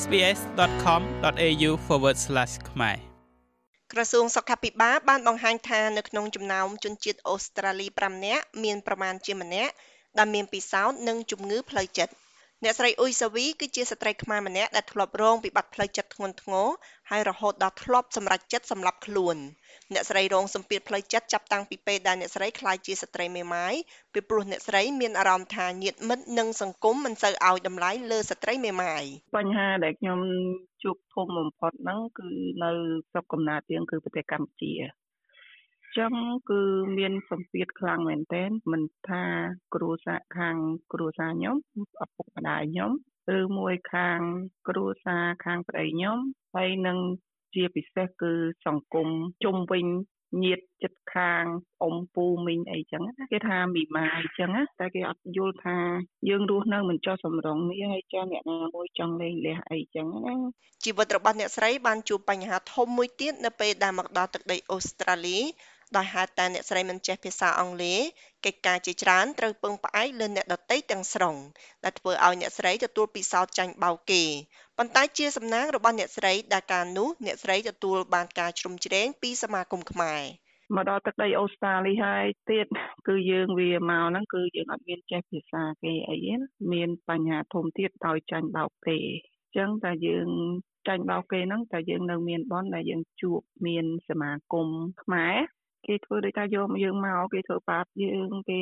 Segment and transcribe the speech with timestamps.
[0.00, 1.70] sbs.com.au/
[2.70, 2.96] ខ្មែរ
[3.92, 9.72] ក្រសួងសុខាភិបាលបានបង្ហាញថានៅក្នុងចំណោមជនជាតិអូស្ត្រាលី5នាក់មានប្រមាណជាម្នាក់
[10.18, 12.12] ដែលមានពិសោធន៍នឹងជំងឺផ្លូវចិត្ត
[12.64, 16.66] អ្នកស្រីអ៊ុយសាវីគឺជាស្ត្រីខ្មែរម្នាក់ដែលធ្លាប់រងវិបត្តិផ្លូវចិត្តធ្ងន់ធ្ងរ
[17.10, 19.36] ហើយរហូតដល់ធ្លាប់សម្រេចចិត្តសម្លាប់ខ្លួន
[19.92, 23.74] អ្នកស្រីរងសម្ពាធផ្លូវចិត្តចាប់តាំងពីពេលដែលអ្នកស្រីក្លាយជាស្ត្រីមេម៉ាយ
[24.12, 29.04] ពីព្រោះអ្នកស្រីមានអារម្មណ៍ថាញាតិមិត្តនិងសង្គមមិនសូវឲ្យតម្លៃលើស្ត្រីមេម៉ាយ
[29.36, 30.20] បញ្ហាដែលខ្ញុំ
[30.82, 32.28] ជួបធំបំផុតហ្នឹងគឺ
[32.64, 32.70] នៅ
[33.10, 34.72] ស្រុកកំណើតយើងគឺប្រទេសកម្ពុជា
[35.98, 36.12] ចឹង
[36.50, 36.60] គឺ
[36.98, 39.22] មានសម្ពាធខ្លាំងមែនទែនមិនថា
[39.74, 40.56] គ្រួសារខាង
[40.92, 41.56] គ្រួសារខ្ញុំ
[42.02, 42.92] ឪពុកម្ដាយខ្ញុំ
[43.36, 44.18] ឬមួយខាង
[44.68, 46.18] គ្រួសារខាងប្តីខ្ញុំ
[46.54, 46.98] ហើយនឹង
[47.54, 48.32] ជាពិសេសគឺ
[48.66, 49.08] សង្គម
[49.44, 49.86] ជុំវិញ
[50.44, 51.44] ញាតចិត្តខាង
[51.82, 55.78] អ៊ំពូមីងអីចឹងគេថាមីម៉ាអីចឹងតែគេអត់យល់ថា
[56.28, 60.34] យើងរស់នៅមិនចោះសំរងនេះហើយចាអ្នកណាមួយចង់លេងលះអីចឹងណា
[60.84, 65.38] ជីវិតរបស់អ្នកស្រីបានជួបបញ្ហាធំមួយទៀតនៅពេលដែលមកដល់ទឹកដីអូស្ត្រាលី
[65.96, 68.00] ដោយហេតុតែអ្នកស្រីមិនចេះភាសាអង់គ្លេស
[68.44, 71.36] កិច្ចការជាច្រើនត្រូវពឹងផ្អែកលើអ្នកដទៃទាំងស្រុង
[71.84, 74.22] ដែលធ្វើឲ្យអ្នកស្រីទទួលពិសោធន៍ចាញ់បោកគេ
[74.78, 80.22] ប៉ុន្តែជាសំណាងរបស់អ្នកស្រីដែលការនោះអ្នកស្រីទទួលបានការជ្រោមជ្រែងពីសមាគមខ្មែរ
[80.76, 82.66] មកដល់ទឹកដីអូស្ត្រាលីហើយទៀត
[83.08, 90.28] គឺយើងវាមកហ្នឹងគឺយើងអត់មានចេះភាសាគេអីណាមានបញ្ហាធំទៀតដោយចាញ់បោកគេអញ្ចឹងតែយើង
[90.88, 94.68] ចាញ់បោកគេហ្នឹងតែយើងនៅមានបនដែលយើងជួបមានសមាគម
[95.02, 95.36] ខ្មែរ
[95.86, 98.60] គេធ្វើដូចថាយកយើងមកគេធ្វើបាបយើងគេ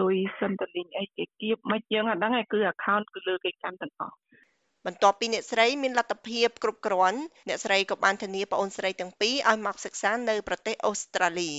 [0.00, 4.16] លុយសិនតលីងអីគេគៀបមិនយើងអត់ដឹងទេគឺ account គឺលើគេកាន់ទាំងអស់
[4.86, 11.50] បន្ទាប់ពីអ្នកស្រីមានលទ្ធភាពគ្រប់គ្រាន់អ្នកស្រីក៏បានធានាប្អូនស្រីទាំងពីរឲ្យមកសិក្សានៅប្រទេសអូស្ត្រាលី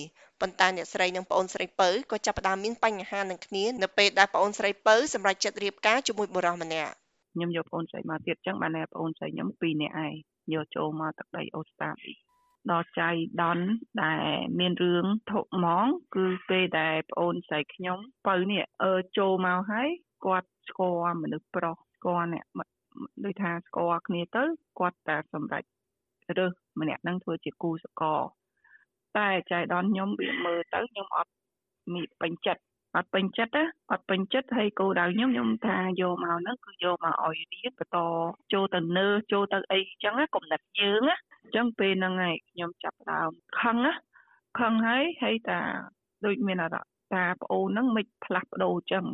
[0.41, 6.93] ប៉ុន្តែអ្នកស្រីនិងប្អូនស្រីពៅក៏ចាប់ផ្ដើមមានបញ្ហានឹងគ្នានៅពេលដែលប្អូនស្រីពៅសម្រេចចិត្តរៀបការជាមួយបុរសម្នាក់
[7.33, 10.13] ខ្ញុំយកប្អូនស្រីមកទៀតចឹងបានតែប្អូនស្រីខ្ញុំពីរនាក់ឯង
[10.53, 12.13] យកចូលមកទឹកដីអូស្ត្រាលី
[12.71, 13.09] ដល់ចៃ
[13.41, 13.59] ដន
[14.03, 14.25] ដែល
[14.59, 15.85] មានរឿងធុហ្មង
[16.15, 19.89] គឺពេលដែលប្អូនស្រីខ្ញុំបើនេះអឺចូលមកហើយ
[20.25, 22.45] គាត់ស្គាល់មនុស្សប្រុសស្គាល់អ្នក
[23.25, 24.43] ដូចថាស្គាល់គ្នាទៅ
[24.79, 25.63] គាត់តែសម្រេច
[26.37, 28.21] រើសម្នាក់នឹងធ្វើជាគូសកល
[29.17, 31.31] តែចៃដនខ្ញុំវាមើលទៅខ្ញុំអត់
[31.93, 32.61] មានពេញចិត្ត
[32.95, 37.97] អត់ពេញចិត្តណាអត់ពេញចិត្តហើយគោដៅខ្ញុំខ្ញុំថាយកមកហ្នឹងគឺយកមកឲ្យរៀនបន្ត
[38.53, 43.31] ចូលទៅនើចូលទៅអីចឹងណាគំនិតយើងណា អញ្ចឹងពេលហ្នឹងហើយខ្ញុំចាប់ដើម
[43.61, 43.93] ខឹងណា
[44.59, 45.59] ខឹងហើយហើយតា
[46.25, 49.05] ដូចមានអារម្មណ៍តាប្អូនហ្នឹងមិនផ្លាស់ប្ដូរចឹង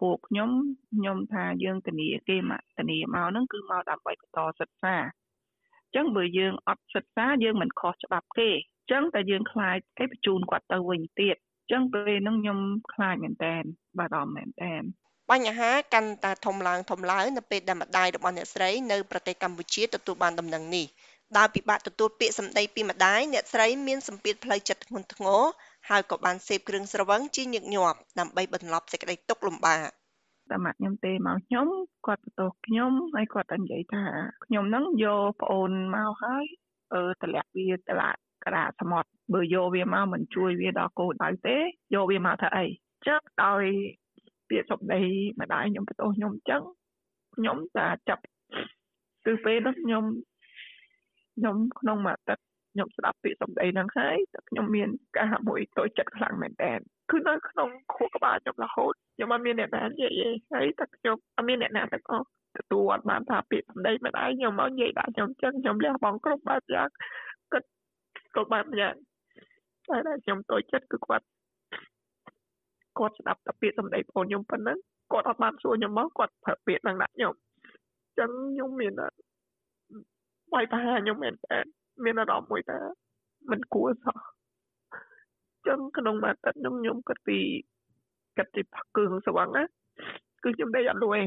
[0.00, 0.50] ពួកខ្ញុំ
[0.94, 12.58] ខ្ញុំថាយើងធានាគេមកធានាមកហ្នឹងគឺមកដើម្បីបន្តសិក្សាអញ្ចឹងបើយើងអត់សិក្សាយើងមិនខុសច្បាប់គេអញ្ចឹងតែយើងខ្លាចគេបញ្ជូនគាត់ទៅវិញទៀតអញ្ចឹងពេលហ្នឹងខ្ញុំ
[12.92, 13.54] ខ្លាចមែនតើ
[13.98, 14.74] បារម្ភមែនតើ
[15.30, 20.86] បញ្ហាកាន់តែធំឡើងធំឡើងនៅពេលដែលម្ដាយរបស់អ្នកស្រីនៅប្រទេសកម្ពុជាទទួលបានដំណឹងនេះ
[21.36, 25.40] ដោយពិបាកទទួលពាក្យសម្ដីពីម្ដាយអ្នកស្រីមានសម្ពាធផ្លូវចិត្តធ្ងន់ធ្ងរ
[25.88, 29.80] ហើយក៏បានសេពគ្រឿងស្រវឹងជាញឹកញាប់ដើម្បីបន្លប់សេចក្តីទុក្ខលំបាក
[30.50, 31.66] តែម៉ាក់ខ្ញុំទេមកខ្ញុំ
[32.06, 34.04] គាត់បន្ទោសខ្ញុំហើយគាត់តែនិយាយថា
[34.44, 36.44] ខ្ញុំហ្នឹងយកប្អូនមកហើយ
[36.94, 41.56] អឺតម្លាក់វាតម្លាក់ក្តារសមុទ្របើយកវាមកមិនជួយវាដល់គោលដៅទេ
[41.94, 42.66] យកវាមកធ្វើអី
[43.06, 43.62] ចឹងដោយ
[44.48, 45.00] ពាក្យសម្ដី
[45.40, 46.62] ម្ដាយខ្ញុំបន្ទោសខ្ញុំចឹង
[47.36, 48.22] ខ្ញុំតែចាប់
[49.26, 50.04] គឺពេលនោះខ្ញុំ
[51.36, 56.72] ខ្ញុំក្នុងមួយអាទិត្យខ្ញុំស្ដាប់ពាក្យសម្ដីហ្នឹងហើយតែខ្ញុំមានការមួយតូចចិត្តខ្លាំងមែនតើ
[57.10, 62.26] គឺនៅក្នុងខួរក្បាលខ្ញុំរហូតខ្ញុំអត់មានអ្នកណានិយាយទេហើយតែខ្ញុំអត់មានអ្នកណាទាំងអស់
[62.58, 66.88] ទទួលអត់បានថាពាក្យសម្ដីមិនឯងខ្ញុំមកនិយាយដាក់ខ្ញុំចឹងខ្ញុំលះបង់គ្រប់បែបយ៉ាង
[67.52, 67.68] គាត់
[68.34, 68.94] គ្រប់បែបយ៉ាង
[69.88, 71.26] តែដែលខ្ញុំតូចចិត្តគឺគាត់
[72.98, 74.78] គាត់ស្ដាប់តែពាក្យសម្ដីបងខ្ញុំប៉ុណ្ណឹង
[75.12, 77.34] គាត់អត់បានសួរខ្ញុំមកគាត់ប្រើពាក្យហ្នឹងដាក់ខ្ញុំ
[78.18, 78.92] ចឹងខ្ញុំមាន
[80.54, 81.58] វាយប្រហារខ្ញុំមែនតើ
[82.04, 82.78] មានអារម្មណ៍មួយថា
[83.50, 84.18] មិនគួរសោះ
[85.66, 87.38] ចឹងក្នុងមួយអាទិត្យខ្ញុំខ្ញុំគិតពី
[88.36, 89.64] គិតពីផឹកគ្រឿងស្វឹងណា
[90.42, 91.20] គឺខ្ញុំដេកអត់លួយ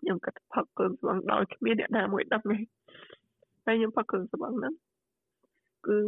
[0.00, 2.56] ខ្ញុំគិតផឹកគ្រឿងស្វឹងដោយគ្មានអ្នកណាមួយដឹងទេ
[3.66, 4.74] ហើយខ្ញុំផឹកគ្រឿងស្វឹងហ្នឹង
[5.86, 5.98] គឺ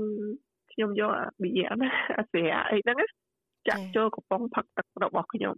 [0.72, 2.96] ខ្ញុំយកអាប៊ីយ៉ាណាអាស្រាអីហ្នឹង
[3.68, 5.54] ចាក់ចូលកំប៉ុងផឹកទឹករបស់ខ្ញុំ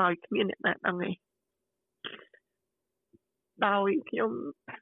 [0.00, 1.10] ដោយគ្មានអ្នកណាដឹងទេ
[3.66, 4.30] ដោយខ្ញុំ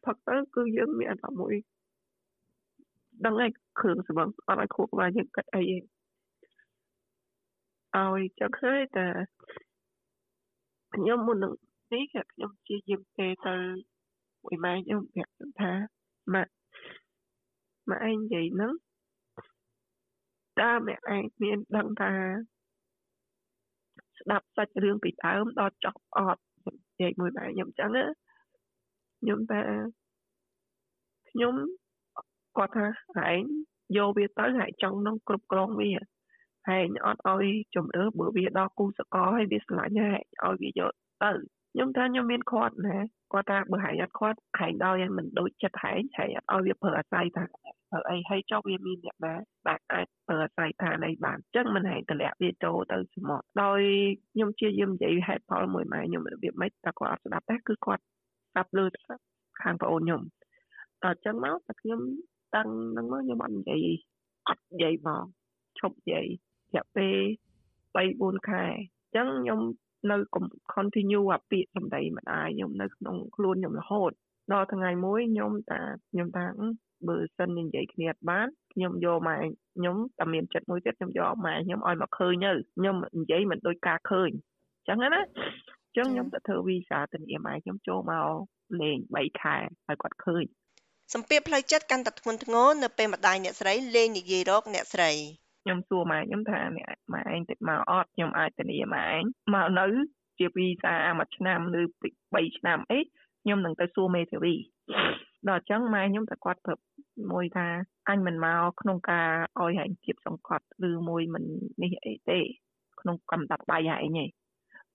[0.04, 1.54] ផឹកទៅគឺយើងមានអារម្មណ៍មួយ
[3.24, 5.76] ដឹងហើយគ្រឿងសម្បត្តិអត់ឲ្យខួរក្បាលយើងគិតអីទេ
[7.96, 9.06] ឲ្យចឹងហើយតែ
[10.94, 11.54] ខ្ញុំមុននឹង
[11.92, 12.02] នេះ
[12.32, 13.56] ខ្ញុំជាយាមទេទៅ
[14.44, 15.72] មួយម៉ែខ្ញុំប្រាប់ថា
[16.34, 16.52] ម៉ាក់
[17.90, 18.72] ម៉ាក់ឯងនិយាយហ្នឹង
[20.60, 22.12] តើម៉ាក់ឯងមានដឹងថា
[24.18, 28.04] ស្ដាប់សាច់រឿងពីដើមដល់ចប់អត់និយាយមួយម៉ែខ្ញុំចឹងណា
[29.22, 29.60] ខ្ញុំថា
[31.30, 31.54] ខ្ញុំ
[32.56, 32.86] គាត់ថា
[33.28, 33.40] ឯង
[33.96, 35.90] យកវាទៅហើយចង់នឹងគ្រប់គ្រងវា
[36.68, 40.92] ហើយអត់ឲ្យជំរឿបើវាដល់គូសកលហើយវាឆ្លាញ់ហើយឲ្យវាយក
[41.22, 41.30] ទៅ
[41.72, 42.96] ខ្ញុំថាខ្ញុំមានគាត់ណា
[43.32, 47.44] គាត់ថាបើហែងអត់គាត់ហែងដល់មិនដូចចិត្តហែងហែងអត់ឲ្យវាប្រើអាស្រ័យថា
[47.90, 49.34] ប្រើអីហើយចុះវាមានអ្នកណា
[49.66, 53.80] បាទអាចប្រើអាស្រ័យថាអីបានអញ្ចឹងមិនហែងតម្លាក់វាចូលទៅសមុទ្រដោយ
[54.32, 58.02] ខ្ញុំជាយាមនិយាយហេតុផលមួយម៉ែខ្ញុំរបៀបម៉េចតែគាត់អត់ស្ដាប់ទេគឺគាត់
[58.52, 58.84] ស្ដាប់លើ
[59.62, 60.22] ខាងប្អូនខ្ញុំ
[61.02, 62.00] តើអញ្ចឹងមកតែខ្ញុំ
[62.54, 63.84] តាំងហ្នឹងមកខ្ញុំអត់និយាយ
[64.48, 65.24] អត់និយាយមក
[65.78, 67.16] ឈប់និយាយរយៈពេល
[67.94, 68.78] 3 4ខែអ
[69.10, 69.60] ញ្ចឹងខ្ញុំ
[70.10, 70.16] នៅ
[70.74, 74.10] continue អាពាក្យសម្ដីម្ដាយខ្ញុំនៅក្នុងខ្លួនខ្ញុំរហូត
[74.52, 76.46] ដល់ថ្ងៃមួយខ្ញុំតាខ្ញុំតា
[77.08, 79.36] បើសិននិយាយគ្នាអត់បានខ្ញុំយកម៉ែ
[79.76, 88.28] ខ្ញុំតែមានចិត្តមួយទៀតខ្ញុំយកម៉ែខ្ញុំឲ្យមកឃើញទៅខ្ញុំនិយាយមិនដូចការឃើញអញ្ចឹងណាអញ្ចឹងខ្ញុំទៅធ្វើវីសាទៅនាម៉ែខ្ញុំចូលមក
[88.80, 89.56] លេង3ខែ
[89.88, 90.44] ឲ្យគាត់ឃើញ
[91.14, 95.10] សម្ពាធផ្លូវចិត្តកាន់តែធ្ងន់ធ្ងរនៅពេលម្ដាយអ្នកស្រីលេងនិយាយរកអ្នកស្រី
[95.62, 99.22] ខ្ញុំសួរម៉ែខ្ញុំថាម៉ែឯងទៅមកអត់ខ្ញុំអាចធានាម៉ែឯង
[99.54, 99.86] មកនៅ
[100.38, 101.82] ជាវីសាមួយឆ្នាំឬ
[102.20, 102.98] 3ឆ្នាំអី
[103.42, 104.54] ខ្ញុំនឹងទៅសួរមេធាវី
[105.48, 106.82] ដល់អញ្ចឹងម៉ែខ្ញុំតែគាត់ប្រាប់
[107.32, 107.66] មួយថា
[108.08, 109.28] អញមិនមកក្នុងការ
[109.60, 111.44] ឲ្យហែងគៀបសង្កត់ឬមួយមិន
[111.82, 112.38] នេះអីទេ
[113.00, 114.30] ក្នុងកំដាប់ដៃហែងឯង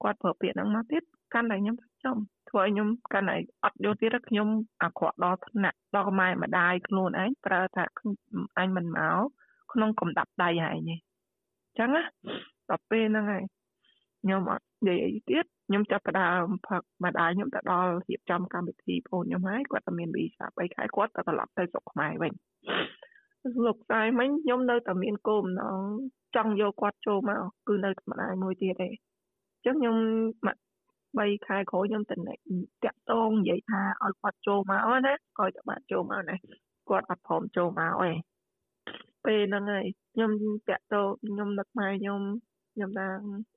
[0.03, 1.03] គាត់ប្រើពាក្យហ្នឹងមកទៀត
[1.33, 2.17] កាន់តែខ្ញុំចំ
[2.49, 4.47] ធ្វើឲ្យខ្ញុំកាន់តែអត់យល់ទៀតខ្ញុំ
[4.83, 7.83] អាក្រក់ដល់ថ្នាក់ដល់ម៉ែម្ដាយខ្លួនឯងប្រើថា
[8.57, 9.19] អញមិនមក
[9.73, 12.03] ក្នុងកំដាប់ដៃហែងឯងអញ្ចឹងណា
[12.69, 13.43] ដល់ពេលហ្នឹងហើយ
[14.21, 22.33] ខ្ញុំអត់និយាយអីទៀតខ្ញុំចាប់ផ្ដើមផឹកម្ដាយខ្ញុំទៅដល់រៀបចំកម្មវិធីបងខ្ញុំហើយគាត់តែមានវីសា3ខែគាត់ទៅត្រឡប់ទៅស្រុកខ្មែរវិញ
[23.65, 25.79] លោកស្ដាយមិញខ្ញុំនៅតែមានគោលបំណង
[26.35, 29.97] ចង់យកគាត់ចូលមកគឺនៅម្ដាយមួយទៀតទេអញ្ចឹងខ្ញុំ
[31.17, 36.35] 3ខែក្រោយខ្ញុំទៅតាក់តងនិយាយថាឲ្យគាត់ចូលមកណាឲ្យតែបានចូលមកណា
[36.89, 38.11] គាត់អត់ព្រមចូលមកទេ
[39.25, 40.31] ពេលហ្នឹងហើយខ្ញុំ
[40.69, 42.21] តាក់តងខ្ញុំនឹកម៉ែខ្ញុំ
[42.73, 43.07] ខ្ញុំថា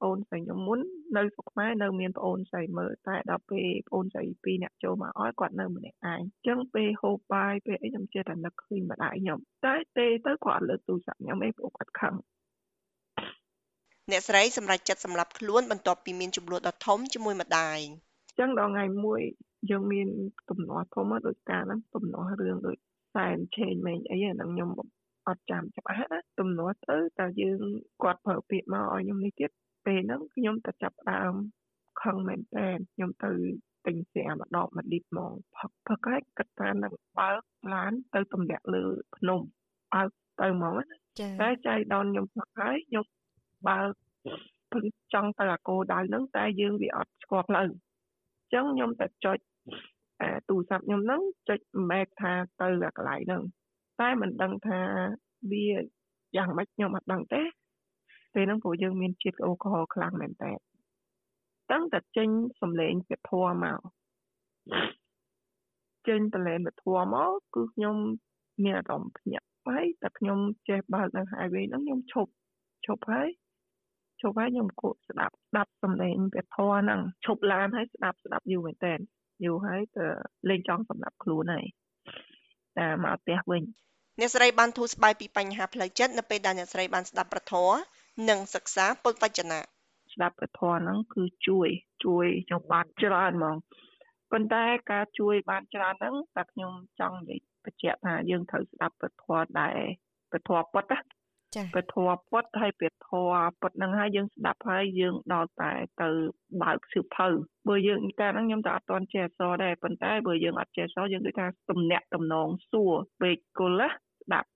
[0.02, 0.80] បងស្រីខ្ញុំមុន
[1.16, 12.14] នៅស្រុកខ្មែរនៅមានបងស្រីមើលតែដល់ពេលបងស្រីពីរអ្នកចូលមកអស់គាត់នៅម្នាក់ឯងអញ្ចឹងពេលហូបបាយពេលអីខ្ញុំចេះតែនឹកឃើញម្ដាយខ្ញុំតែទេទៅគាត់លើកទូរស័ព្ទខ្ញុំអីព្រោះគាត់ខឹង
[14.10, 17.78] អ្នកស្រីសម្រេចចិត្តសម្លាប់ខ្លួនបន្ទាប់ពីមានចំនួនដ៏ធំជាមួយម្ដាយ
[18.28, 19.20] អញ្ចឹងដល់ថ្ងៃមួយ
[19.70, 20.08] យើងមាន
[20.50, 22.76] ទំនាស់ធំដូចការហ្នឹងទំនាស់រឿងដូច
[23.14, 24.70] សែនឆេងម៉េងអីហ្នឹងខ្ញុំ
[25.28, 27.60] អត់ចាំច្បាស់ណាទំនាស់ទៅតែយើង
[28.02, 29.50] គាត់ប្រើពាក្យមកឲ្យខ្ញុំនេះទៀត
[29.86, 31.34] ពេលហ្នឹងខ្ញុំទៅចាប់ដើម
[32.02, 33.32] ខឹងមែនតើខ្ញុំទៅ
[33.86, 37.42] ទិញស្រាម្ដងមួយលីត្រហ្មងផឹកផឹកហើយគិតថានឹងបើក
[37.74, 38.84] ឡានទៅទម្លាក់លើ
[39.16, 39.40] ភ្នំ
[39.92, 40.08] បើក
[40.40, 40.84] ទៅហ្មងណា
[41.42, 43.04] តែចៃដនខ្ញុំផឹកហើយខ្ញុំ
[43.68, 43.90] បើក
[44.72, 49.38] ពឹងចង់ទៅអាគោដៅហ្នឹងតែយើងវាអត់ស្គាល់ផ្លូវអញ្ចឹងខ្ញុំតែចុច
[50.20, 51.60] អាទូរស័ព្ទខ្ញុំហ្នឹងចុច
[51.90, 53.42] map ថាទៅអាកន្លែងហ្នឹង
[54.00, 54.80] តែមិនដឹងថា
[55.50, 55.66] វា
[56.36, 57.42] យ៉ាងម៉េចខ្ញុំអត់ដឹងទេ
[58.34, 60.52] ពេលហ្នឹងព្រោះយើងមានជាតិអ៊ូកូហលខ្លាំងមែនតើ
[61.70, 62.28] តាំងតែចេញ
[62.60, 63.80] សំឡេងពធัวមក
[66.08, 67.96] ចេញតលែនពធัวមកគឺខ្ញុំ
[68.62, 72.32] មានអារម្មណ៍ភ្ញាក់ហើយតែខ្ញុំចេះបើកនៅ highway ហ្នឹងខ្ញុំឈប់
[72.86, 73.28] ឈប់ហើយ
[74.22, 78.94] ឈប់ហើយខ្ញុំគួរស្ដាប់ស្ដាប់សំឡេងពធัวហ្នឹងឈប់ឡានហើយស្ដាប់ស្ដាប់យូរមែនតើ
[79.44, 80.06] យូរហើយទៅ
[80.50, 81.66] លេងចង់សម្រាប់ខ្លួនហើយ
[82.78, 83.62] តែមកផ្ទះវិញ
[84.20, 87.70] អ្នកស្រីបានធូរស្បើយពីបញ្ហាផ្លូវចិត្តនៅពេលដែលអ្នកស្រីបានស្ដាប់ប្រធរ
[88.28, 89.60] និងសិក្សាពុទ្ធវចនៈ
[90.14, 91.68] ស្ដាប់ប្រធរហ្នឹងគឺជួយ
[92.04, 93.56] ជួយខ្ញុំបានច្រើនហ្មង
[94.30, 99.78] ប៉ុន្តែការជួយបានច្រើនហ្នឹងតែខ្ញុំចង់និយាយបញ្ជាក់ថាយើងត្រូវស្ដាប់ប្រធរដែរ
[100.30, 101.19] ប្រធរពុទ្ធណា
[101.54, 101.94] ចា៎ពធ
[102.30, 102.92] ពុទ្ធហើយពធ
[103.60, 106.08] ពុទ្ធហ្នឹងហើយយើងស្ដាប់ហើយយើងដល់តែទៅ
[106.62, 107.28] បើកសៀវភៅ
[107.68, 114.48] បើយើងកាលហ្នឹងខ្ញុំទៅអត់ទាន់ចេះអក្សរដែរប៉ុន្តែបើយើងអត់ចេះអក្សរយើងដូចថាទំនាក់ទំនងសួរពេកគុលណាស្ដាប់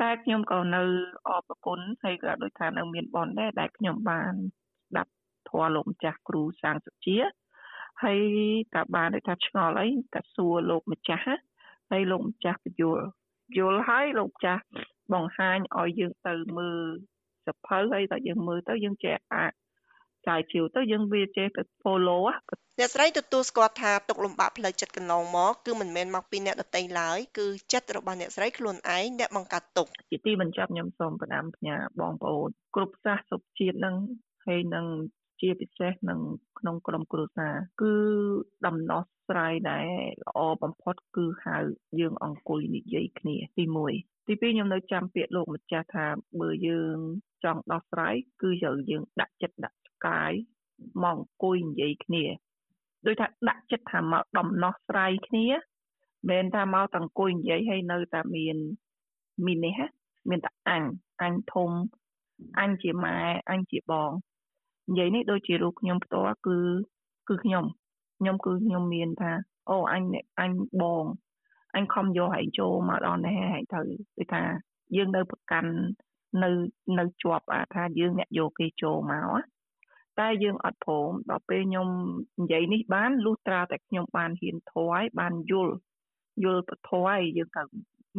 [0.00, 0.82] តែខ្ញុំក៏នៅ
[1.28, 4.32] អរគុណហើយក៏ដូចថានៅមានបនដែរដែលខ្ញុំបាន
[4.88, 5.12] ស្ដាប់
[5.48, 7.18] ធម៌លោកម្ចាស់គ្រូសាងសុជា
[8.02, 8.20] ហើយ
[8.74, 11.24] ក៏បានដូចថាឆ្ងល់អីក៏សួរលោកម្ចាស់
[11.90, 13.04] ហើយលោកម្ចាស់ពយល់
[13.58, 14.62] យល់ហើយលោកចាស់
[15.14, 16.80] បង្ហាញឲ្យយើងទៅមើល
[17.46, 19.52] សភៅហើយតែយើងមើលទៅយើងចេះអាច
[20.28, 22.22] ចាយជឿទៅយើងវាចេះទៅ follow
[22.78, 33.96] អ្នកស្រីទទួលស្គាល់ថាទុកលំបាកផ្លូវចិត្តកន្លងមកគឺមិនមែនមកពីអ្នកដទៃឡើយគឺចិត្តរបស់អ្នកស្រីខ្លួនឯងដែលបង្កើតទុកជាទីបញ្ចប់ខ្ញុំសូមផ្ដាំផ្ញើបងប្អូនគ្រប់សាសសុខជាតិនឹង
[34.46, 34.86] ហើយនឹង
[35.40, 36.20] ជាពិសេសនឹង
[36.58, 37.94] ក្នុងក្រុមគ្រួសារគឺ
[38.66, 39.88] ដំណោះស្រាយដែល
[40.26, 41.56] ល្អបំផុតគឺហៅ
[42.00, 46.06] យើងអង្គុយនិយាយគ្នាទី1 ទី2ខ្ញុំនៅចាំពាក្យលោកម្ចាស់ថា
[46.40, 46.96] បើយើង
[47.44, 50.32] ចង់ដោះស្រាយគឺយើងយើងដាក់ចិត្តដាក់កាយ
[51.04, 52.24] មកអង្គុយនិយាយគ្នា
[53.06, 55.46] ដូចថាដាក់ចិត្តថាមកដំណោះស្រាយគ្នា
[56.30, 58.56] មិនថាមកតអង្គុយនិយាយហើយនៅតែមាន
[59.44, 59.78] មាននេះ
[60.30, 60.82] មានតែអញ
[61.22, 61.70] អញធំ
[62.60, 63.18] អញជាម៉ែ
[63.50, 64.10] អញជាបង
[64.88, 66.58] និយាយនេះដូចជារូបខ្ញុំផ្ទាល់គឺ
[67.28, 67.64] គឺខ្ញុំ
[68.18, 69.32] ខ្ញុំគឺខ្ញុំមានថា
[69.70, 70.02] អូអញ
[70.40, 70.50] អញ
[70.82, 71.04] បង
[71.76, 73.80] អញខំយកហែងចូលមកដល់នេះហែងទៅ
[74.16, 74.42] គឺថា
[74.96, 75.70] យើងនៅប្រកាន់
[76.42, 76.50] នៅ
[76.98, 79.56] នៅជាប់ថាយើងអ្នកយកគេចូលមក
[80.20, 81.88] តែយើងអត់ព្រមដល់ពេលខ្ញុំ
[82.40, 85.74] និយាយនេះបានលុះត្រាតែខ្ញុំបានហ៊ានធွာយបានយល់
[86.44, 87.62] យល់ពធឲ្យយើងទៅ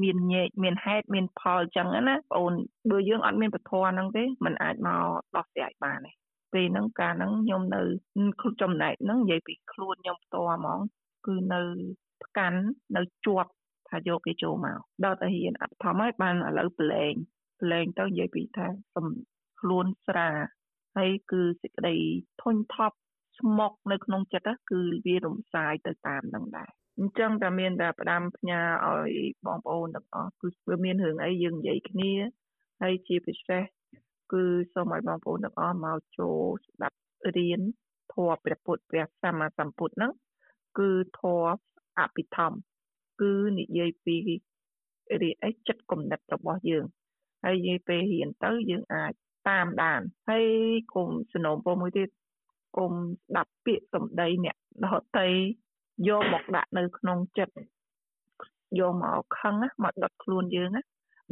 [0.03, 2.53] មានញែកមានហេតុមានផលអញ្ចឹងណាបងអូន
[2.91, 6.11] បើយើងអត់មានពធហ្នឹងទេมันអាចមកដោះស្រាយបានទេ
[6.53, 7.81] ពេលហ្នឹងកាលហ្នឹងខ្ញុំនៅ
[8.61, 10.79] ចំណែកហ្នឹងនិយាយពីខ្លួនខ្ញុំផ្ទាល់ហ្មង
[11.27, 11.61] គឺនៅ
[12.23, 12.59] ផ្កាន់
[12.97, 13.51] នៅជាប់
[13.89, 17.13] ថាយកគេចូលមកដល់តែហ៊ានអត់ធំហើយបានឥឡូវប្រឡែង
[17.59, 19.07] ប្រឡែងទៅនិយាយពីថាសំ
[19.61, 20.29] ខ្លួនស្រា
[20.97, 21.95] ហើយគឺសេចក្តី
[22.41, 22.97] ធុញថប់
[23.39, 29.13] ស្មុកនៅក្នុងចិត្តគឺវារំសាយទៅតាមនឹងដែរអញ្ចឹងតែមានតែផ្ដាំផ្ញើឲ្យ
[29.45, 32.11] បងប្អូនទាំងអស់គឺវាមានរឿងអីយើងនិយាយគ្នា
[32.81, 33.63] ហើយជាពិសេស
[34.31, 34.43] គឺ
[34.73, 36.97] សូមឲ្យបងប្អូនទាំងអស់មកចូលស្ដាប់
[37.37, 37.61] រៀន
[38.13, 40.11] ធម៌ព្រះពុទ្ធព្រះសម្មាសម្ពុទ្ធហ្នឹង
[40.79, 41.57] គឺធម៌
[41.99, 42.57] អភិធម្ម
[43.21, 44.15] គឺនិយាយពី
[45.21, 46.85] រីអីចិត្តគំនិតរបស់យើង
[47.43, 49.13] ហើយនិយាយពេលរៀនទៅយើងអាច
[49.49, 50.45] តាមដានហើយ
[50.93, 52.09] គុំសនំពោមួយទៀត
[52.77, 52.91] គុំ
[53.27, 54.87] ស្ដាប់ពាក្យសម្ដីអ្នកដ
[55.19, 55.29] តី
[56.07, 57.55] យកមកដាក់នៅក្នុងចិត្ត
[58.79, 60.81] យកមកខឹងមកដុតខ្លួនយើងណា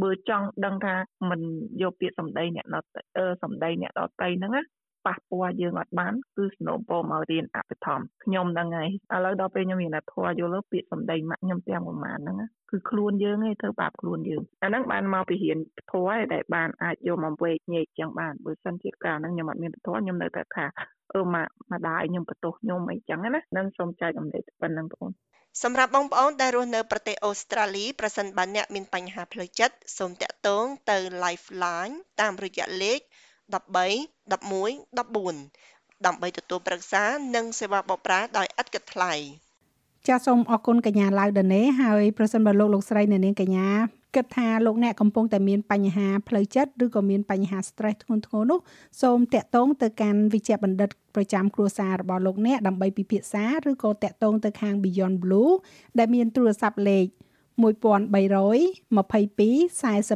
[0.02, 0.96] បើចង់ដឹងថា
[1.30, 1.42] មិន
[1.82, 4.62] យកពាក្យសម្ដីអ្នកដតីអឺសម្ដីអ្នកដតីហ្នឹងណា
[5.06, 12.38] ប៉ះពាល់យើងអត់បានគឺសំណូមពរមករៀនអភិធម្មខ្ញុំហ្នឹងហើយឥឡូវដល់ពេលខ្ញុំមានធម៌យល់ពាក្យសម្ដីម៉ាក់ខ្ញុំទាំងប្រមាណហ្នឹង
[12.72, 15.58] គឺខ្លួនយើងឯងធ្វើបាបខ្លួនយើងអាហ្នឹងបានមកពីរៀន
[15.92, 20.66] ធម៌ឯងដែលបានអាចយកមកវេកញែកចឹងបានបើសិនជាកាលហ្នឹងខ្ញុំអត់មានធម៌ខ្ញុំនៅតែថា
[21.14, 25.08] អឺម៉ាក់ម្ដាយខ្ញុំបន្ទោសខ្ញុំអីចឹងណានឹងសូមចែកអំណេកប៉ុណ្ណឹងបង
[25.64, 33.00] សម្រាប់បងប្អូនដែលរស់នៅប្រទេសអូស្ត្រាលីប្រសិនបើអ្នកមានបញ្ហាផ្លូវចិត្តសូមតាក់ទងទៅ Lifeline តាមរយៈលេខ
[33.54, 37.04] 13 11 14ដើម្បីទទួលប្រឹក្សា
[37.36, 39.14] និងសេវាបម្រើដោយឥតគិតថ្លៃ
[40.08, 43.70] ចាសសូមអរគុណកញ្ញាឡៅដនេហើយប្រសិនបើលោកលោកស្រីនៅនាងកញ្ញា
[44.16, 48.60] គិតថាលោកអ្នកកំពុងតែមានបញ្ហាផ្លូវចិត្តឬក៏មានបញ្ហា stress ធ្ងន់ធ្ងរនោះ
[49.02, 55.52] សូមតាក់ទងទៅកាន់វិជ្ជបណ្ឌិតប្រចាំគ្រួសាររបស់លោកអ្នកដើម្បីពិភាក្សាឬក៏តាក់ទងទៅខាង Beyond Blue
[55.98, 57.06] ដែលមានទូរស័ព្ទលេខ
[57.64, 60.12] 1322 46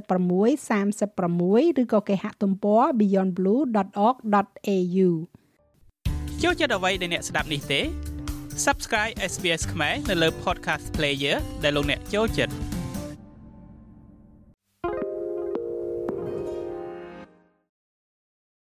[0.76, 5.10] 36ឬក៏គេហទំព័រ beyondblue.org.au
[6.44, 7.82] ចូលចិត្តអ្វីដែលអ្នកស្ដាប់នេះទេ
[8.66, 12.54] Subscribe SBS ខ្មែរនៅលើ Podcast Player ដែលលោកអ្នកចូលចិត្ត